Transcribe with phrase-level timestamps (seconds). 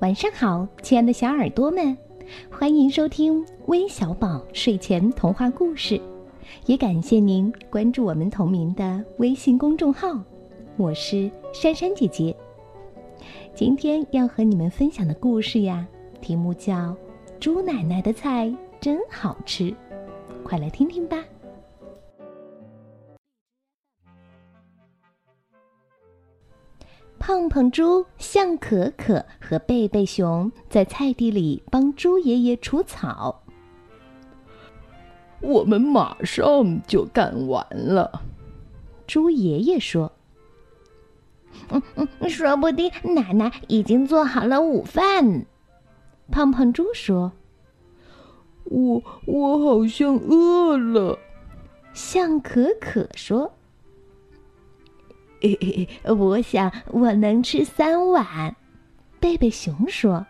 [0.00, 1.96] 晚上好，亲爱的小耳朵们，
[2.50, 5.98] 欢迎收听微小宝睡前童话故事，
[6.66, 10.22] 也感谢您关注我们同名的微信公众号。
[10.76, 12.36] 我是珊珊姐姐。
[13.54, 15.86] 今天要和你们分享的故事呀，
[16.20, 16.74] 题目叫
[17.40, 19.70] 《猪奶奶的菜真好吃》，
[20.44, 21.24] 快来听听吧。
[27.26, 33.42] 胖胖猪、向可可和贝贝熊在菜地里帮猪爷爷除草。
[35.40, 38.22] 我们马上就干完了，
[39.08, 40.12] 猪爷爷说
[41.70, 45.46] ：“嗯嗯，说不定奶奶已经做好了午饭。”
[46.30, 47.32] 胖胖猪说
[48.70, 51.18] ：“我我好像饿了。”
[51.92, 53.55] 向可可说。
[55.40, 58.56] 嘿嘿，我想我能吃三碗。
[59.20, 60.26] 贝贝熊说：“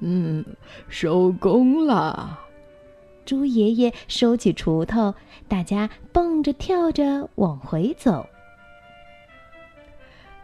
[0.00, 0.44] 嗯，
[0.88, 2.38] 收工了。”
[3.24, 5.14] 猪爷爷收起锄头，
[5.46, 8.26] 大家蹦着跳着往回走。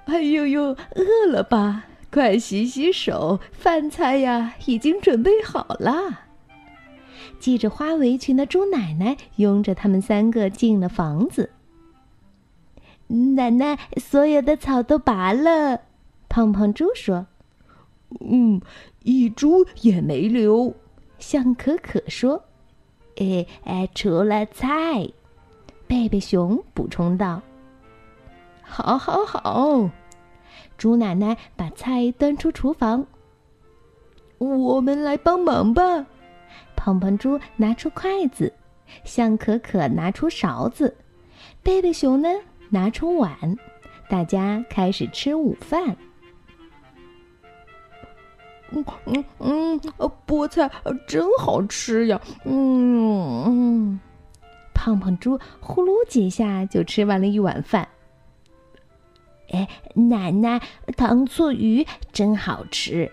[0.06, 1.84] 哎呦呦，饿了吧？
[2.10, 6.20] 快洗洗手，饭菜呀已经准备好了。
[7.38, 11.50] 系着花围裙的猪奶奶拥着他们三个进了房子。
[13.08, 15.80] 奶奶，所有的草都拔了。
[16.28, 17.26] 胖胖猪说
[18.20, 18.60] ：“嗯，
[19.02, 20.74] 一株也没留。”
[21.18, 22.44] 向可可说
[23.18, 25.08] ：“哎哎，除了菜。”
[25.88, 27.40] 贝贝熊补充道
[28.62, 29.90] ：“好，好，好。”
[30.76, 33.04] 猪奶奶把菜端出厨房。
[34.36, 36.06] 我们来帮忙吧。
[36.76, 38.52] 胖胖猪拿出筷子，
[39.02, 40.94] 向可可拿出勺子，
[41.62, 42.28] 贝贝熊呢？
[42.70, 43.56] 拿出碗，
[44.08, 45.97] 大家开始吃午饭。
[48.70, 49.80] 嗯嗯嗯，
[50.27, 50.70] 菠菜
[51.06, 52.20] 真好吃呀！
[52.44, 54.00] 嗯嗯，
[54.75, 57.88] 胖胖猪呼噜几下就吃完了一碗饭。
[59.50, 60.60] 哎，奶奶，
[60.98, 63.10] 糖醋鱼真好吃！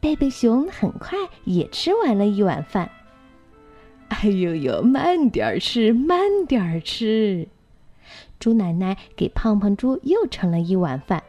[0.00, 2.90] 贝贝熊很快也吃完了一碗饭。
[4.08, 7.48] 哎呦呦，慢点儿吃，慢点儿吃。
[8.38, 11.22] 猪奶奶给胖胖猪又盛了一碗饭。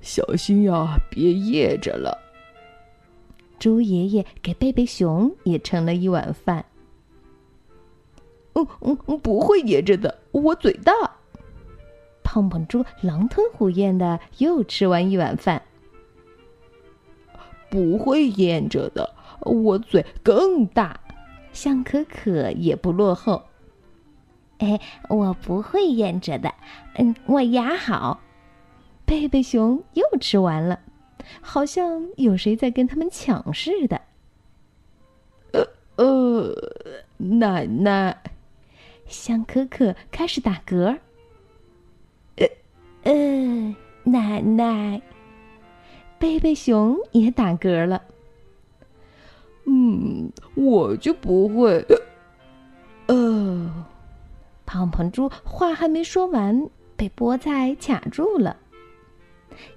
[0.00, 2.18] 小心呀，别噎着了。
[3.58, 6.64] 猪爷爷给贝贝熊也盛了一碗饭。
[8.52, 10.92] 嗯嗯，不会噎着的，我嘴大。
[12.22, 15.62] 胖胖猪狼吞虎咽的又吃完一碗饭。
[17.70, 21.00] 不会噎着的，我嘴更大。
[21.52, 23.42] 象可可也不落后。
[24.58, 26.54] 哎，我不会咽着的，
[26.96, 28.20] 嗯，我牙好。
[29.04, 30.80] 贝贝熊又吃完了，
[31.40, 34.00] 好像有谁在跟他们抢似的。
[35.52, 35.64] 呃
[35.96, 36.54] 呃，
[37.18, 38.20] 奶奶，
[39.06, 40.98] 香可可开始打嗝。
[42.36, 42.48] 呃
[43.04, 45.00] 呃，奶奶，
[46.18, 48.02] 贝贝熊也打嗝了。
[49.66, 51.86] 嗯，我就不会。
[53.06, 53.86] 呃。
[54.66, 58.56] 胖胖猪话还没说完，被菠菜卡住了。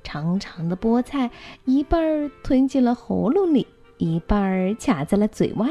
[0.03, 1.31] 长长的菠菜
[1.63, 3.66] 一半儿吞进了喉咙里，
[3.97, 5.67] 一半儿卡在了嘴外。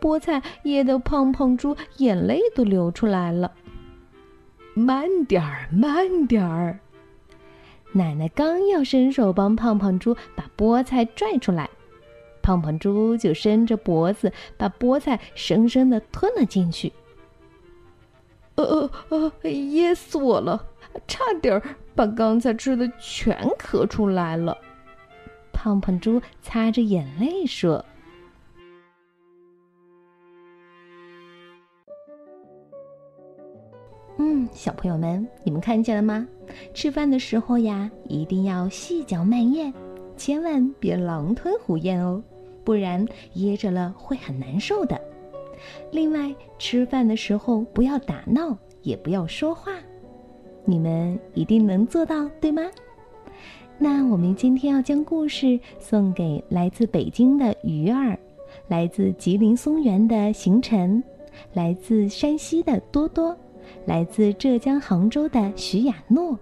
[0.00, 3.52] 菠菜噎得胖胖猪眼泪都流出来了。
[4.74, 6.78] 慢点儿，慢点儿！
[7.92, 11.68] 奶奶刚要伸手帮胖胖猪把菠菜拽出来，
[12.40, 16.90] 胖胖猪就伸着脖子把菠菜生生的吞了进去。
[18.62, 19.32] 呃呃！
[19.50, 20.66] 噎死我了，
[21.06, 21.62] 差点
[21.94, 24.56] 把刚才吃的全咳出来了。
[25.52, 27.84] 胖胖猪擦着眼泪说
[34.18, 36.26] ：“嗯，小朋友们，你们看见了吗？
[36.74, 39.72] 吃饭的时候呀，一定要细嚼慢咽，
[40.16, 42.22] 千万别狼吞虎咽哦，
[42.64, 45.00] 不然噎着了会很难受的。”
[45.90, 49.72] 另外，吃饭的时候不要打闹，也不要说话，
[50.64, 52.62] 你们一定能做到，对吗？
[53.78, 58.16] 那我们今天要将故事送给来自北京的鱼儿，
[58.68, 61.02] 来自吉林松原的行晨，
[61.52, 63.36] 来自山西的多多，
[63.84, 66.38] 来自浙江杭州的徐雅诺。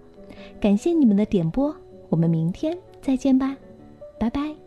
[0.59, 1.75] 感谢你们的点播，
[2.09, 3.55] 我们明天再见吧，
[4.19, 4.60] 拜拜。